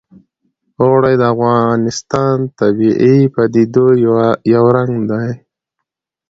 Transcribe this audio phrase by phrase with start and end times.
[0.81, 3.85] اوړي د افغانستان د طبیعي پدیدو
[4.53, 5.29] یو رنګ دی.